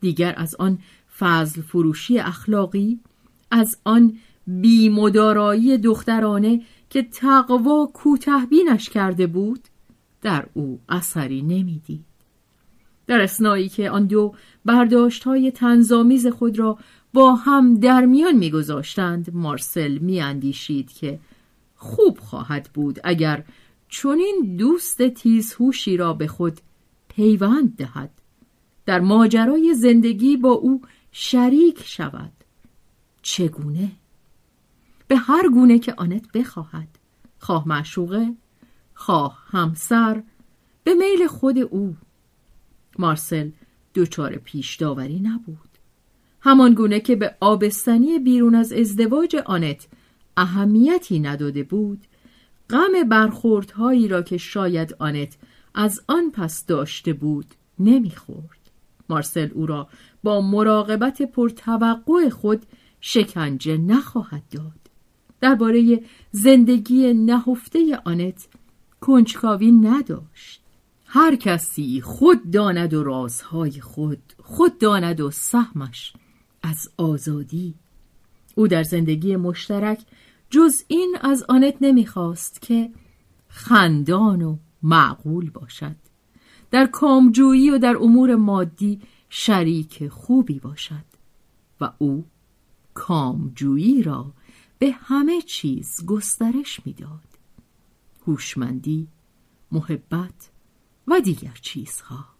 دیگر 0.00 0.34
از 0.36 0.54
آن 0.54 0.78
فضل 1.18 1.62
فروشی 1.62 2.18
اخلاقی 2.18 3.00
از 3.50 3.78
آن 3.84 4.18
بیمدارایی 4.46 5.78
دخترانه 5.78 6.62
که 6.90 7.02
تقوا 7.02 7.90
کوتهبینش 7.94 8.88
کرده 8.88 9.26
بود 9.26 9.60
در 10.22 10.46
او 10.54 10.80
اثری 10.88 11.42
نمی‌دید. 11.42 12.04
در 13.06 13.20
اسنایی 13.20 13.68
که 13.68 13.90
آن 13.90 14.06
دو 14.06 14.34
برداشت 14.64 15.24
های 15.24 15.50
خود 16.30 16.58
را 16.58 16.78
با 17.12 17.34
هم 17.34 17.74
در 17.74 18.04
میان 18.04 18.36
میگذاشتند 18.36 19.34
مارسل 19.34 19.98
میاندیشید 19.98 20.92
که 20.92 21.20
خوب 21.76 22.18
خواهد 22.18 22.70
بود 22.74 22.98
اگر 23.04 23.44
چنین 23.88 24.56
دوست 24.58 25.08
تیزهوشی 25.08 25.96
را 25.96 26.12
به 26.12 26.26
خود 26.26 26.60
پیوند 27.08 27.76
دهد. 27.76 28.10
در 28.86 29.00
ماجرای 29.00 29.74
زندگی 29.74 30.36
با 30.36 30.50
او 30.50 30.82
شریک 31.12 31.82
شود. 31.86 32.32
چگونه؟ 33.22 33.92
به 35.08 35.16
هر 35.16 35.48
گونه 35.48 35.78
که 35.78 35.94
آنت 35.96 36.32
بخواهد. 36.32 36.88
خواه 37.38 37.68
معشوقه 37.68 38.34
خواه 38.94 39.44
همسر 39.46 40.22
به 40.84 40.94
میل 40.94 41.26
خود 41.26 41.58
او. 41.58 41.96
مارسل 42.98 43.50
دوچار 43.94 44.36
پیش 44.36 44.76
داوری 44.76 45.20
نبود. 45.20 45.69
همان 46.40 46.74
گونه 46.74 47.00
که 47.00 47.16
به 47.16 47.34
آبستنی 47.40 48.18
بیرون 48.18 48.54
از 48.54 48.72
ازدواج 48.72 49.36
آنت 49.36 49.86
اهمیتی 50.36 51.20
نداده 51.20 51.62
بود 51.62 52.00
غم 52.70 53.08
برخوردهایی 53.08 54.08
را 54.08 54.22
که 54.22 54.36
شاید 54.36 54.96
آنت 54.98 55.36
از 55.74 56.00
آن 56.08 56.30
پس 56.30 56.66
داشته 56.66 57.12
بود 57.12 57.46
نمی‌خورد. 57.78 58.60
مارسل 59.08 59.48
او 59.54 59.66
را 59.66 59.88
با 60.22 60.40
مراقبت 60.40 61.22
پرتوقع 61.22 62.28
خود 62.28 62.66
شکنجه 63.00 63.76
نخواهد 63.76 64.42
داد. 64.50 64.80
درباره 65.40 66.00
زندگی 66.30 67.14
نهفته 67.14 68.00
آنت 68.04 68.48
کنجکاوی 69.00 69.70
نداشت. 69.72 70.60
هر 71.06 71.36
کسی 71.36 72.00
خود 72.00 72.50
داند 72.50 72.94
و 72.94 73.02
رازهای 73.02 73.80
خود 73.80 74.22
خود 74.42 74.78
داند 74.78 75.20
و 75.20 75.30
سهمش 75.30 76.12
از 76.62 76.88
آزادی. 76.96 77.74
او 78.54 78.68
در 78.68 78.82
زندگی 78.82 79.36
مشترک 79.36 80.04
جز 80.50 80.82
این 80.88 81.16
از 81.20 81.44
آنت 81.48 81.74
نمی‌خواست 81.80 82.62
که 82.62 82.90
خندان 83.48 84.42
و 84.42 84.56
معقول 84.82 85.50
باشد. 85.50 85.96
در 86.70 86.86
کامجویی 86.86 87.70
و 87.70 87.78
در 87.78 87.96
امور 87.96 88.36
مادی 88.36 89.00
شریک 89.28 90.08
خوبی 90.08 90.58
باشد 90.58 91.04
و 91.80 91.92
او 91.98 92.24
کامجویی 92.94 94.02
را 94.02 94.32
به 94.78 94.90
همه 94.90 95.42
چیز 95.42 96.06
گسترش 96.06 96.80
می‌داد. 96.86 97.24
هوشمندی 98.26 99.08
محبت 99.72 100.50
و 101.08 101.20
دیگر 101.20 101.58
چیزها. 101.62 102.39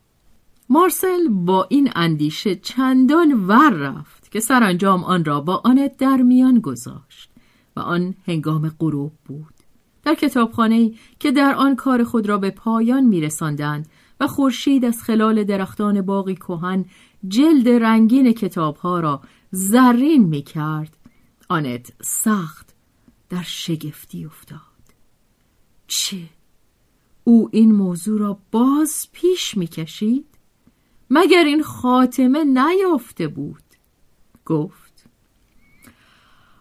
مارسل 0.72 1.28
با 1.28 1.66
این 1.70 1.90
اندیشه 1.94 2.56
چندان 2.56 3.46
ور 3.46 3.70
رفت 3.70 4.30
که 4.30 4.40
سرانجام 4.40 5.04
آن 5.04 5.24
را 5.24 5.40
با 5.40 5.62
آنت 5.64 5.96
در 5.96 6.16
میان 6.16 6.60
گذاشت 6.60 7.30
و 7.76 7.80
آن 7.80 8.14
هنگام 8.26 8.68
غروب 8.78 9.12
بود 9.24 9.54
در 10.02 10.14
کتابخانه 10.14 10.92
که 11.18 11.32
در 11.32 11.54
آن 11.54 11.76
کار 11.76 12.04
خود 12.04 12.28
را 12.28 12.38
به 12.38 12.50
پایان 12.50 13.04
میرساندند 13.04 13.88
و 14.20 14.26
خورشید 14.26 14.84
از 14.84 15.02
خلال 15.02 15.44
درختان 15.44 16.02
باقی 16.02 16.34
کهن 16.34 16.84
جلد 17.28 17.68
رنگین 17.68 18.32
کتابها 18.32 19.00
را 19.00 19.20
زرین 19.50 20.24
می 20.24 20.42
کرد 20.42 20.96
آنت 21.48 21.92
سخت 22.02 22.74
در 23.28 23.42
شگفتی 23.42 24.24
افتاد 24.24 24.60
چه؟ 25.86 26.18
او 27.24 27.48
این 27.52 27.72
موضوع 27.72 28.20
را 28.20 28.38
باز 28.50 29.08
پیش 29.12 29.56
می 29.56 29.66
کشید؟ 29.66 30.29
مگر 31.10 31.44
این 31.44 31.62
خاتمه 31.62 32.44
نیافته 32.44 33.28
بود؟ 33.28 33.62
گفت 34.44 35.04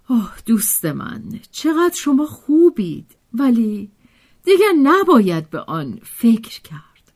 آه 0.07 0.37
دوست 0.45 0.85
من 0.85 1.39
چقدر 1.51 1.95
شما 1.95 2.25
خوبید 2.25 3.15
ولی 3.33 3.91
دیگر 4.43 4.73
نباید 4.83 5.49
به 5.49 5.59
آن 5.59 5.99
فکر 6.03 6.61
کرد 6.61 7.13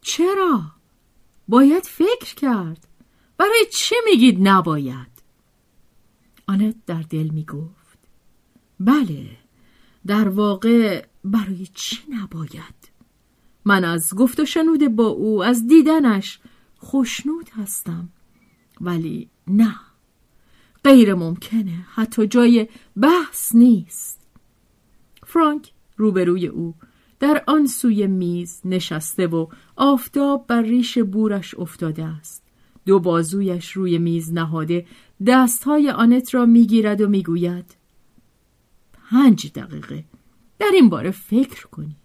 چرا؟ 0.00 0.62
باید 1.48 1.84
فکر 1.84 2.34
کرد 2.34 2.86
برای 3.38 3.66
چه 3.72 3.96
میگید 4.10 4.48
نباید؟ 4.48 5.14
آنت 6.46 6.76
در 6.86 7.02
دل 7.02 7.28
می‌گفت 7.28 7.98
بله 8.80 9.38
در 10.06 10.28
واقع 10.28 11.06
برای 11.24 11.66
چی 11.74 11.98
نباید 12.08 12.83
من 13.64 13.84
از 13.84 14.14
گفت 14.14 14.40
و 14.40 14.44
شنود 14.44 14.88
با 14.88 15.06
او 15.06 15.44
از 15.44 15.66
دیدنش 15.66 16.40
خوشنود 16.76 17.48
هستم. 17.48 18.08
ولی 18.80 19.28
نه 19.46 19.76
غیر 20.84 21.14
ممکنه 21.14 21.86
حتی 21.94 22.26
جای 22.26 22.68
بحث 22.96 23.54
نیست. 23.54 24.20
فرانک 25.26 25.72
روبروی 25.96 26.46
او 26.46 26.74
در 27.20 27.44
آن 27.46 27.66
سوی 27.66 28.06
میز 28.06 28.60
نشسته 28.64 29.26
و 29.26 29.46
آفتاب 29.76 30.46
بر 30.46 30.62
ریش 30.62 30.98
بورش 30.98 31.54
افتاده 31.54 32.04
است. 32.04 32.44
دو 32.86 33.00
بازویش 33.00 33.72
روی 33.72 33.98
میز 33.98 34.32
نهاده 34.32 34.86
دستهای 35.26 35.90
آنت 35.90 36.34
را 36.34 36.46
می‌گیرد 36.46 37.00
و 37.00 37.08
می‌گوید 37.08 37.76
پنج 39.10 39.52
دقیقه 39.52 40.04
در 40.58 40.70
این 40.74 40.88
باره 40.88 41.10
فکر 41.10 41.66
کنید. 41.66 42.03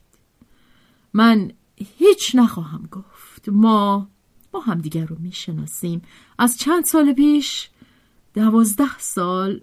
من 1.14 1.52
هیچ 1.98 2.36
نخواهم 2.36 2.90
گفت. 2.92 3.50
ما 3.50 4.10
ما 4.54 4.60
همدیگر 4.60 5.06
رو 5.06 5.16
می‌شناسیم. 5.20 6.02
از 6.38 6.58
چند 6.58 6.86
سال 6.86 7.14
پیش 7.14 7.70
دوازده 8.34 8.98
سال 8.98 9.62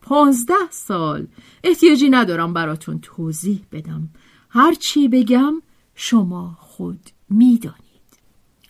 پانزده 0.00 0.70
سال 0.70 1.26
احتیاجی 1.64 2.08
ندارم 2.08 2.52
براتون 2.52 2.98
توضیح 3.02 3.64
بدم. 3.72 4.08
هرچی 4.48 5.08
بگم 5.08 5.62
شما 5.94 6.56
خود 6.60 7.00
می‌دانید. 7.30 7.76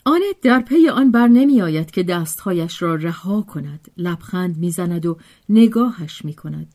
آنت 0.05 0.41
در 0.41 0.59
پی 0.59 0.89
آن 0.89 1.11
بر 1.11 1.27
نمی 1.27 1.61
آید 1.61 1.91
که 1.91 2.03
دستهایش 2.03 2.81
را 2.81 2.95
رها 2.95 3.41
کند. 3.41 3.91
لبخند 3.97 4.57
می‌زند 4.57 5.05
و 5.05 5.17
نگاهش 5.49 6.25
می 6.25 6.33
کند 6.33 6.73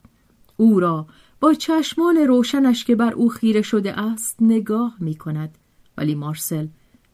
او 0.56 0.80
را 0.80 1.06
با 1.42 1.54
چشمان 1.54 2.16
روشنش 2.16 2.84
که 2.84 2.94
بر 2.94 3.12
او 3.12 3.28
خیره 3.28 3.62
شده 3.62 4.00
است 4.00 4.36
نگاه 4.40 4.96
می 5.00 5.14
کند 5.14 5.58
ولی 5.96 6.14
مارسل 6.14 6.68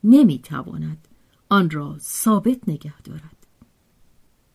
نمی 0.04 0.38
تواند 0.38 1.08
آن 1.48 1.70
را 1.70 1.96
ثابت 1.98 2.68
نگه 2.68 3.00
دارد. 3.02 3.46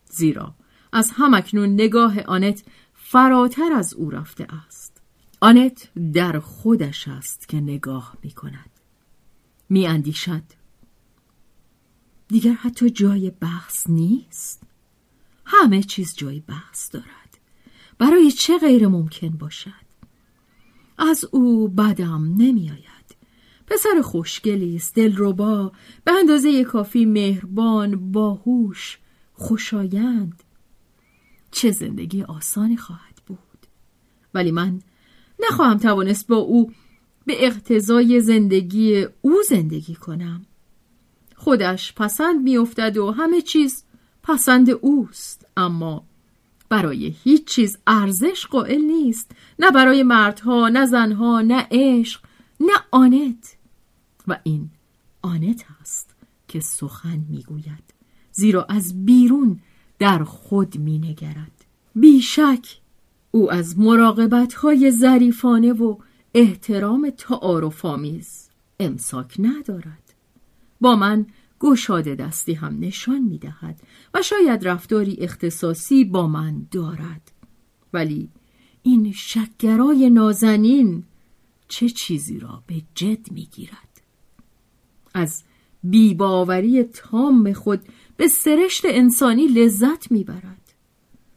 زیرا 0.09 0.55
از 0.91 1.12
همکنون 1.13 1.73
نگاه 1.73 2.21
آنت 2.21 2.63
فراتر 2.93 3.73
از 3.73 3.93
او 3.93 4.09
رفته 4.09 4.47
است. 4.67 5.01
آنت 5.41 5.89
در 6.13 6.39
خودش 6.39 7.07
است 7.07 7.47
که 7.47 7.62
نگاه 7.62 8.17
می 8.23 8.31
کند 8.31 8.69
می 9.69 9.88
اندیشد 9.88 10.43
دیگر 12.27 12.53
حتی 12.53 12.89
جای 12.89 13.29
بحث 13.29 13.89
نیست. 13.89 14.63
همه 15.45 15.83
چیز 15.83 16.15
جای 16.15 16.39
بحث 16.39 16.91
دارد. 16.91 17.22
برای 18.03 18.31
چه 18.31 18.57
غیر 18.57 18.87
ممکن 18.87 19.29
باشد؟ 19.29 19.71
از 20.97 21.25
او 21.31 21.67
بدم 21.67 22.35
نمی 22.37 22.69
آید 22.69 23.15
پسر 23.67 24.01
خوشگلی 24.01 24.75
است 24.75 24.95
دلربا 24.95 25.71
به 26.03 26.11
اندازه 26.11 26.63
کافی 26.63 27.05
مهربان 27.05 28.11
باهوش 28.11 28.99
خوشایند. 29.33 30.43
چه 31.51 31.71
زندگی 31.71 32.23
آسانی 32.23 32.77
خواهد 32.77 33.21
بود. 33.25 33.67
ولی 34.33 34.51
من 34.51 34.81
نخواهم 35.39 35.77
توانست 35.77 36.27
با 36.27 36.37
او 36.37 36.71
به 37.25 37.45
اقتضای 37.45 38.21
زندگی 38.21 39.07
او 39.21 39.33
زندگی 39.49 39.95
کنم. 39.95 40.45
خودش 41.35 41.93
پسند 41.93 42.41
میافتد 42.41 42.97
و 42.97 43.11
همه 43.11 43.41
چیز 43.41 43.83
پسند 44.23 44.69
اوست 44.69 45.45
اما 45.57 46.05
برای 46.73 47.15
هیچ 47.23 47.45
چیز 47.45 47.77
ارزش 47.88 48.45
قائل 48.45 48.81
نیست. 48.81 49.31
نه 49.59 49.71
برای 49.71 50.03
مردها 50.03 50.69
نه 50.69 50.86
زنها 50.86 51.41
نه 51.41 51.67
عشق 51.71 52.21
نه 52.59 52.73
آنت. 52.91 53.57
و 54.27 54.39
این 54.43 54.69
آنت 55.21 55.65
است 55.81 56.15
که 56.47 56.59
سخن 56.59 57.25
می‌گوید. 57.29 57.93
زیرا 58.31 58.63
از 58.63 59.05
بیرون 59.05 59.59
در 59.99 60.23
خود 60.23 60.77
مینگرد. 60.77 61.65
بیشک 61.95 62.79
او 63.31 63.51
از 63.51 63.79
مراقبت 63.79 64.53
های 64.53 64.91
ظریفانه 64.91 65.73
و 65.73 65.97
احترام 66.33 67.09
تعارفآمیز 67.17 68.49
امساک 68.79 69.36
ندارد. 69.39 70.13
با 70.81 70.95
من 70.95 71.25
گشاده 71.63 72.15
دستی 72.15 72.54
هم 72.54 72.78
نشان 72.80 73.21
می 73.21 73.38
دهد 73.38 73.80
و 74.13 74.21
شاید 74.21 74.67
رفتاری 74.67 75.17
اختصاصی 75.19 76.06
با 76.06 76.28
من 76.28 76.67
دارد. 76.71 77.32
ولی 77.93 78.30
این 78.84 79.12
شکرای 79.12 80.10
نازنین 80.10 81.04
چه 81.67 81.89
چیزی 81.89 82.39
را 82.39 82.63
به 82.67 82.82
جد 82.95 83.32
می 83.32 83.45
گیرد 83.45 84.02
از 85.13 85.43
بیباوری 85.84 86.84
تام 86.84 87.54
خود 87.54 87.82
به 88.17 88.28
سرشت 88.28 88.86
انسانی 88.86 89.47
لذت 89.47 90.12
می 90.12 90.23
برد 90.23 90.73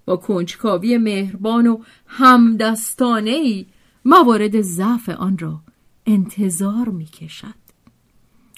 با 0.05 0.17
کنجکاوی 0.17 0.99
مهربان 0.99 1.67
و 1.67 1.79
همدستانه 2.07 3.67
موارد 4.05 4.61
ضعف 4.61 5.09
آن 5.09 5.39
را 5.39 5.61
انتظار 6.07 6.89
می 6.89 7.05
کشد 7.07 7.65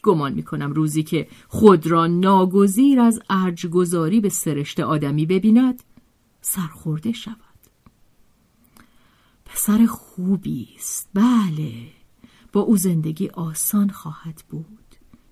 گمان 0.03 0.33
می 0.33 0.43
کنم 0.43 0.73
روزی 0.73 1.03
که 1.03 1.29
خود 1.49 1.87
را 1.87 2.07
ناگزیر 2.07 3.01
از 3.01 3.21
ارجگذاری 3.31 4.21
به 4.21 4.29
سرشت 4.29 4.81
آدمی 4.81 5.27
ببیند 5.27 5.83
سرخورده 6.41 7.13
شود. 7.13 7.37
پسر 9.45 9.87
خوبی 9.87 10.69
است. 10.77 11.09
بله 11.15 11.73
با 12.53 12.61
او 12.61 12.77
زندگی 12.77 13.29
آسان 13.29 13.91
خواهد 13.91 14.45
بود. 14.51 14.67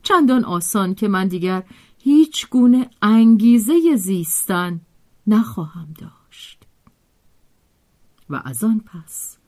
چندان 0.02 0.44
آسان 0.44 0.94
که 0.94 1.08
من 1.08 1.28
دیگر 1.28 1.62
هیچ 1.98 2.48
گونه 2.48 2.90
انگیزه 3.02 3.96
زیستن 3.96 4.80
نخواهم 5.26 5.88
داشت. 5.98 6.62
و 8.30 8.42
از 8.44 8.64
آن 8.64 8.80
پس 8.80 9.38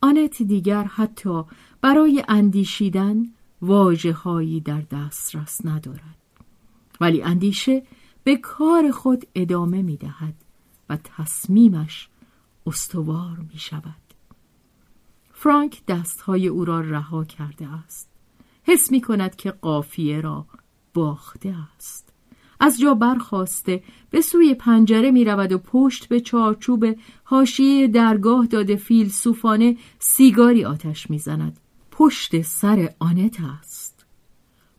آنت 0.00 0.42
دیگر 0.42 0.84
حتی 0.84 1.42
برای 1.80 2.24
اندیشیدن 2.28 3.24
واجه 3.62 4.12
هایی 4.12 4.60
در 4.60 4.80
دسترس 4.80 5.66
ندارد. 5.66 6.16
ولی 7.00 7.22
اندیشه 7.22 7.82
به 8.24 8.36
کار 8.36 8.90
خود 8.90 9.26
ادامه 9.34 9.82
می 9.82 9.96
دهد 9.96 10.34
و 10.88 10.96
تصمیمش 10.96 12.08
استوار 12.66 13.36
می 13.52 13.58
شود 13.58 13.94
فرانک 15.32 15.86
دستهای 15.86 16.48
او 16.48 16.64
را 16.64 16.80
رها 16.80 17.24
کرده 17.24 17.66
است. 17.66 18.08
حس 18.62 18.92
می 18.92 19.00
کند 19.00 19.36
که 19.36 19.50
قافیه 19.50 20.20
را 20.20 20.46
باخته 20.94 21.54
است. 21.76 22.12
از 22.60 22.78
جا 22.80 22.94
برخواسته 22.94 23.82
به 24.10 24.20
سوی 24.20 24.54
پنجره 24.54 25.10
می 25.10 25.24
رود 25.24 25.52
و 25.52 25.58
پشت 25.58 26.08
به 26.08 26.20
چارچوب 26.20 26.84
حاشیه 27.24 27.88
درگاه 27.88 28.46
داده 28.46 28.76
فیلسوفانه 28.76 29.76
سیگاری 29.98 30.64
آتش 30.64 31.10
می 31.10 31.18
زند. 31.18 31.60
پشت 31.98 32.42
سر 32.42 32.94
آنت 32.98 33.40
است. 33.40 34.06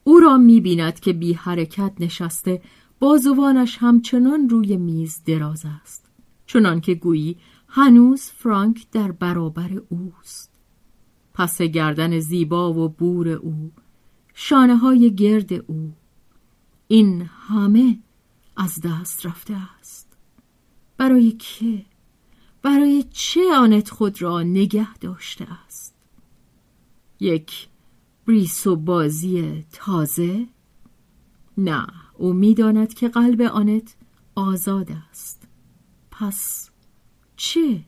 او 0.03 0.19
را 0.19 0.37
می 0.37 0.61
بیند 0.61 0.99
که 0.99 1.13
بی 1.13 1.33
حرکت 1.33 1.93
نشسته 1.99 2.61
بازوانش 2.99 3.77
همچنان 3.77 4.49
روی 4.49 4.77
میز 4.77 5.21
دراز 5.25 5.65
است. 5.81 6.05
چنان 6.45 6.81
که 6.81 6.95
گویی 6.95 7.37
هنوز 7.67 8.21
فرانک 8.21 8.91
در 8.91 9.11
برابر 9.11 9.81
اوست. 9.89 10.51
پس 11.33 11.61
گردن 11.61 12.19
زیبا 12.19 12.73
و 12.73 12.89
بور 12.89 13.29
او 13.29 13.71
شانه 14.33 14.77
های 14.77 15.15
گرد 15.15 15.53
او 15.53 15.93
این 16.87 17.21
همه 17.21 17.99
از 18.57 18.81
دست 18.83 19.25
رفته 19.25 19.55
است 19.79 20.17
برای 20.97 21.31
که 21.31 21.85
برای 22.61 23.03
چه 23.11 23.41
آنت 23.55 23.89
خود 23.89 24.21
را 24.21 24.43
نگه 24.43 24.97
داشته 24.97 25.47
است 25.65 25.68
یک 27.19 27.67
بریس 28.27 28.67
و 28.67 28.75
بازی 28.75 29.65
تازه؟ 29.71 30.47
نه 31.57 31.87
او 32.17 32.33
می‌داند 32.33 32.93
که 32.93 33.07
قلب 33.07 33.41
آنت 33.41 33.95
آزاد 34.35 34.91
است. 35.09 35.47
پس 36.11 36.69
چه؟ 37.35 37.81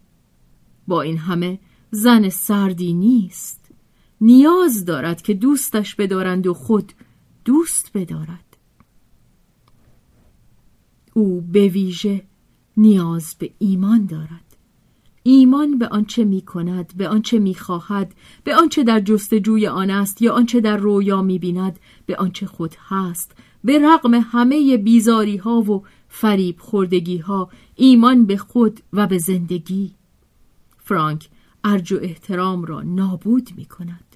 با 0.88 1.02
این 1.02 1.18
همه 1.18 1.60
زن 1.92 2.30
سردی 2.30 2.94
نیست. 2.94 3.72
نیاز 4.22 4.86
دارد 4.86 5.22
که 5.22 5.34
دوستش 5.34 5.96
بدارند 5.96 6.48
و 6.48 6.54
خود 6.54 6.94
دوست 7.46 7.92
بدارد. 7.94 8.58
او 11.14 11.42
به 11.42 11.68
ویژه 11.68 12.26
نیاز 12.78 13.36
به 13.40 13.54
ایمان 13.60 14.06
دارد. 14.06 14.51
ایمان 15.24 15.78
به 15.78 15.88
آنچه 15.88 16.24
می 16.24 16.42
کند 16.42 16.94
به 16.98 17.08
آنچه 17.08 17.40
می 17.40 17.56
خواهد 17.56 18.16
به 18.44 18.56
آنچه 18.56 18.84
در 18.84 19.00
جستجوی 19.00 19.68
آن 19.68 19.90
است 19.90 20.22
یا 20.22 20.34
آنچه 20.34 20.62
در 20.62 20.78
رویا 20.78 21.22
می 21.22 21.40
بیند 21.40 21.80
به 22.06 22.16
آنچه 22.16 22.46
خود 22.46 22.76
هست. 22.88 23.36
به 23.64 23.80
رغم 23.80 24.14
همه 24.14 24.78
بیزاری 24.78 25.38
ها 25.38 25.62
و 25.62 25.84
فریب 26.10 26.56
خوردگی 26.60 27.18
ها 27.18 27.50
ایمان 27.76 28.26
به 28.26 28.38
خود 28.38 28.80
و 28.94 29.08
به 29.08 29.18
زندگی. 29.18 29.92
فرانک 30.78 31.30
ارج 31.64 31.94
و 31.94 32.00
احترام 32.02 32.66
را 32.66 32.82
نابود 32.82 33.50
می 33.58 33.66
کند 33.66 34.16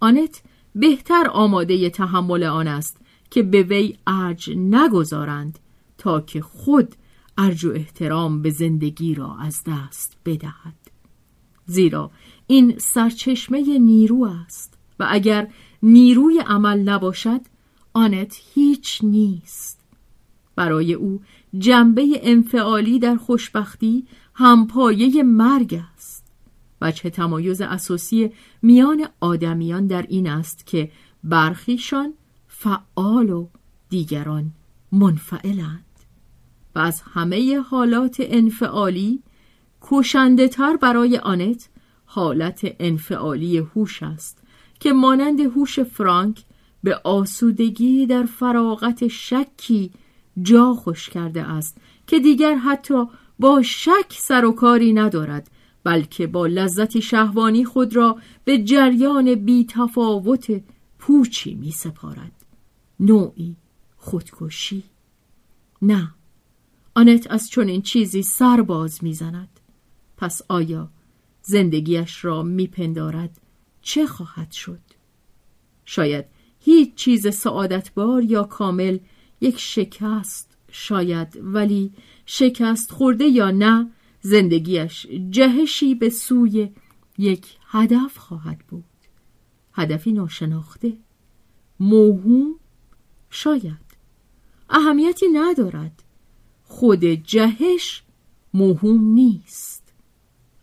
آنت 0.00 0.42
بهتر 0.74 1.26
آماده 1.32 1.90
تحمل 1.90 2.44
آن 2.44 2.68
است 2.68 2.96
که 3.30 3.42
به 3.42 3.62
وی 3.62 3.96
ارج 4.06 4.50
نگذارند 4.56 5.58
تا 5.98 6.20
که 6.20 6.40
خود 6.40 6.94
ارج 7.40 7.64
و 7.64 7.72
احترام 7.72 8.42
به 8.42 8.50
زندگی 8.50 9.14
را 9.14 9.36
از 9.40 9.62
دست 9.66 10.16
بدهد. 10.24 10.74
زیرا 11.66 12.10
این 12.46 12.78
سرچشمه 12.78 13.78
نیرو 13.78 14.24
است 14.24 14.78
و 14.98 15.06
اگر 15.10 15.48
نیروی 15.82 16.38
عمل 16.38 16.78
نباشد 16.78 17.40
آنت 17.92 18.40
هیچ 18.54 19.00
نیست. 19.04 19.80
برای 20.56 20.94
او 20.94 21.20
جنبه 21.58 22.20
انفعالی 22.22 22.98
در 22.98 23.16
خوشبختی 23.16 24.06
همپایه 24.34 25.22
مرگ 25.22 25.80
است 25.94 26.26
وجه 26.80 27.10
تمایز 27.10 27.60
اساسی 27.60 28.30
میان 28.62 29.08
آدمیان 29.20 29.86
در 29.86 30.06
این 30.08 30.28
است 30.28 30.66
که 30.66 30.90
برخیشان 31.24 32.14
فعال 32.48 33.30
و 33.30 33.48
دیگران 33.88 34.52
منفعلند. 34.92 35.89
و 36.74 36.78
از 36.78 37.02
همه 37.12 37.58
حالات 37.58 38.16
انفعالی 38.20 39.22
کشنده 39.82 40.48
تر 40.48 40.76
برای 40.76 41.18
آنت 41.18 41.68
حالت 42.04 42.60
انفعالی 42.80 43.58
هوش 43.58 44.02
است 44.02 44.42
که 44.80 44.92
مانند 44.92 45.40
هوش 45.40 45.80
فرانک 45.80 46.44
به 46.82 47.00
آسودگی 47.04 48.06
در 48.06 48.24
فراغت 48.24 49.08
شکی 49.08 49.90
جا 50.42 50.74
خوش 50.74 51.08
کرده 51.08 51.42
است 51.42 51.78
که 52.06 52.18
دیگر 52.18 52.54
حتی 52.54 53.04
با 53.38 53.62
شک 53.62 54.12
سر 54.12 54.44
و 54.44 54.52
کاری 54.52 54.92
ندارد 54.92 55.50
بلکه 55.84 56.26
با 56.26 56.46
لذت 56.46 57.00
شهوانی 57.00 57.64
خود 57.64 57.96
را 57.96 58.16
به 58.44 58.58
جریان 58.58 59.34
بی 59.34 59.66
تفاوت 59.70 60.62
پوچی 60.98 61.54
می 61.54 61.70
سپارد 61.70 62.32
نوعی 63.00 63.56
خودکشی. 63.96 64.82
نه. 65.82 66.14
آنت 66.94 67.26
از 67.30 67.50
چنین 67.50 67.82
چیزی 67.82 68.22
سرباز 68.22 69.04
می‌زند. 69.04 69.60
پس 70.16 70.42
آیا 70.48 70.90
زندگیش 71.42 72.24
را 72.24 72.42
میپندارد؟ 72.42 73.40
چه 73.82 74.06
خواهد 74.06 74.52
شد؟ 74.52 74.80
شاید 75.84 76.24
هیچ 76.60 76.94
چیز 76.94 77.34
سعادتبار 77.34 78.24
یا 78.24 78.42
کامل 78.44 78.98
یک 79.40 79.58
شکست 79.58 80.56
شاید 80.72 81.38
ولی 81.42 81.92
شکست 82.26 82.92
خورده 82.92 83.24
یا 83.24 83.50
نه 83.50 83.90
زندگیش 84.20 85.06
جهشی 85.30 85.94
به 85.94 86.08
سوی 86.08 86.70
یک 87.18 87.46
هدف 87.66 88.18
خواهد 88.18 88.58
بود. 88.68 88.84
هدفی 89.72 90.12
ناشناخته. 90.12 90.96
موهوم 91.80 92.54
شاید. 93.30 93.90
اهمیتی 94.70 95.26
ندارد. 95.28 96.02
خود 96.70 97.04
جهش 97.04 98.02
موهوم 98.54 99.04
نیست 99.04 99.92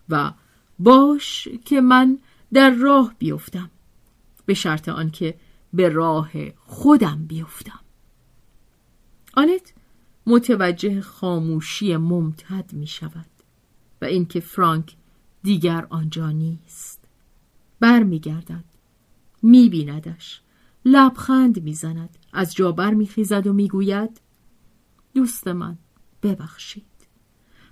و 0.10 0.34
باش 0.80 1.48
که 1.66 1.82
من 1.82 2.20
در 2.54 2.70
راه 2.70 3.16
بیفتم 3.20 3.70
به 4.46 4.54
شرط 4.54 4.90
آنکه 4.90 5.36
به 5.74 5.90
راه 5.90 6.32
خودم 6.66 7.26
بیفتم. 7.28 7.80
آنت 9.34 9.74
متوجه 10.26 11.02
خاموشی 11.02 11.98
ممتد 11.98 12.74
می 12.74 12.88
شود 12.88 13.30
و 14.02 14.06
اینکه 14.06 14.40
فرانک 14.40 14.96
دیگر 15.44 15.88
آنجا 15.90 16.32
نیست. 16.32 17.04
بر 17.80 18.04
می 18.04 18.20
گردد 18.20 18.64
بیندش 19.70 20.42
لبخند 20.86 21.64
می 21.64 21.74
زند 21.74 22.18
از 22.34 22.56
جا 22.56 22.72
بر 22.72 22.94
و 23.48 23.54
می 23.54 23.68
گوید 23.68 24.22
دوست 25.14 25.48
من 25.48 25.78
ببخشید. 26.28 26.86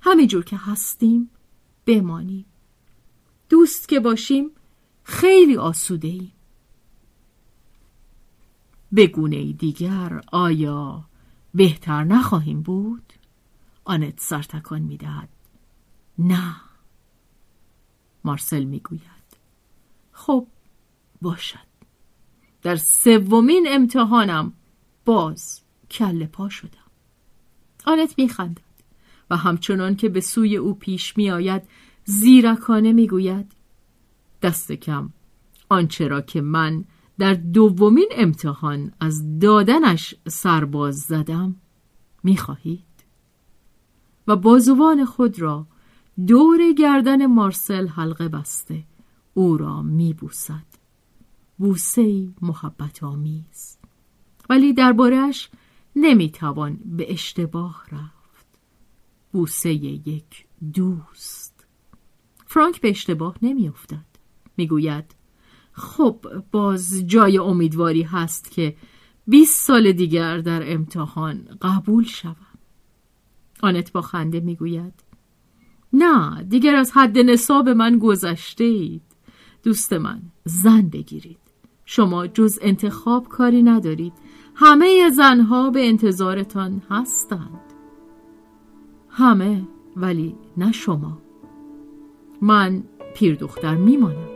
همینجور 0.02 0.44
که 0.44 0.58
هستیم 0.58 1.30
بمانیم. 1.86 2.46
دوست 3.50 3.89
که 3.89 4.00
باشیم 4.00 4.52
خیلی 5.04 5.58
آسوده 5.58 6.08
ایم 6.08 6.32
به 8.91 9.08
گونه 9.08 9.52
دیگر 9.52 10.22
آیا 10.32 11.06
بهتر 11.54 12.04
نخواهیم 12.04 12.62
بود؟ 12.62 13.13
آنت 13.84 14.20
سرتکان 14.20 14.82
می‌دهد. 14.82 15.30
نه. 16.20 16.56
مارسل 18.24 18.63
می‌گوید. 18.63 19.02
خب 20.12 20.48
باشد. 21.22 21.68
در 22.62 22.76
سومین 22.76 23.65
امتحانم 23.70 24.54
باز 25.06 25.62
کل 25.91 26.26
پا 26.26 26.50
شدم. 26.50 26.85
آنت 27.86 28.13
میخندد 28.17 28.62
و 29.30 29.38
همچنان 29.38 29.95
که 29.95 30.10
به 30.10 30.21
سوی 30.21 30.58
او 30.58 30.74
پیش 30.74 31.17
میآید 31.17 31.62
زیرکانه 32.06 32.93
می‌گوید 32.93 33.52
دست 34.41 34.71
کم 34.71 35.10
آنچه 35.69 36.08
را 36.08 36.21
که 36.21 36.41
من 36.41 36.86
در 37.17 37.34
دومین 37.34 38.10
امتحان 38.12 38.91
از 39.00 39.39
دادنش 39.39 40.15
سرباز 40.28 41.00
زدم 41.00 41.56
می‌خواهید؟ 42.24 42.84
و 44.28 44.36
بازوان 44.36 45.06
خود 45.06 45.39
را 45.39 45.67
دور 46.28 46.74
گردن 46.74 47.26
مارسل 47.26 47.88
حلقه 47.88 48.28
بسته 48.28 48.84
او 49.34 49.58
را 49.58 49.82
میبوسد. 49.82 50.65
بوسه 51.58 52.28
محبت 52.41 53.04
آمیز 53.04 53.78
ولی 54.50 54.74
دربارهش 54.74 55.50
نمی‌توان 55.95 56.79
به 56.86 57.13
اشتباه 57.13 57.84
رفت. 57.91 58.47
بوسه 59.31 59.73
یک 59.73 60.45
دوست. 60.73 61.65
فرانک 62.45 62.81
به 62.81 62.89
اشتباه 62.89 63.36
نمیافتد 63.41 64.05
می‌گوید 64.58 65.15
خب 65.71 66.25
باز 66.51 67.08
جای 67.08 67.38
امیدواری 67.38 68.01
هست 68.01 68.51
که 68.51 68.75
20 69.27 69.65
سال 69.65 69.91
دیگر 69.91 70.38
در 70.38 70.73
امتحان 70.73 71.58
قبول 71.62 72.03
شوم. 72.03 72.36
آنت 73.63 73.91
با 73.91 74.01
خنده 74.01 74.39
می‌گوید 74.39 74.93
نه 75.93 76.43
دیگر 76.43 76.75
از 76.75 76.91
حد 76.91 77.17
نصاب 77.17 77.69
من 77.69 77.97
گذشته 77.97 78.63
اید 78.63 79.01
دوست 79.63 79.93
من 79.93 80.21
زن 80.45 80.81
بگیرید. 80.81 81.38
شما 81.86 82.27
جز 82.27 82.60
انتخاب 82.62 83.27
کاری 83.27 83.63
ندارید. 83.63 84.13
همه 84.56 85.10
زنها 85.10 85.70
به 85.70 85.88
انتظارتان 85.88 86.82
هستند. 86.89 87.62
همه 89.10 89.62
ولی 89.96 90.36
نه 90.58 90.72
شما. 90.72 91.18
من 92.41 92.84
پیر 93.15 93.36
دختر 93.36 93.76
میمانم. 93.76 94.30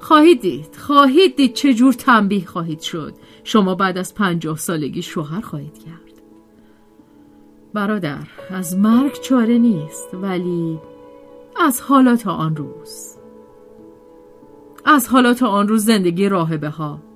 خواهید 0.00 0.40
دید 0.40 0.76
خواهید 0.76 1.36
دید 1.36 1.52
چه 1.52 1.74
جور 1.74 1.92
تنبیه 1.92 2.46
خواهید 2.46 2.80
شد. 2.80 3.14
شما 3.44 3.74
بعد 3.74 3.98
از 3.98 4.14
پنجاه 4.14 4.56
سالگی 4.56 5.02
شوهر 5.02 5.40
خواهید 5.40 5.78
کرد. 5.78 6.22
برادر 7.74 8.26
از 8.50 8.76
مرگ 8.76 9.20
چاره 9.20 9.58
نیست 9.58 10.08
ولی 10.14 10.78
از 11.66 11.80
حالات 11.80 12.26
آن 12.26 12.56
روز. 12.56 13.16
از 14.84 15.08
حالات 15.08 15.42
آن 15.42 15.68
روز 15.68 15.84
زندگی 15.84 16.28
راهبه 16.28 16.68
ها 16.68 17.09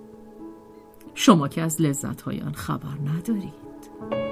شما 1.14 1.48
که 1.48 1.62
از 1.62 1.80
لذت 1.80 2.28
آن 2.28 2.52
خبر 2.52 2.98
ندارید. 3.14 4.23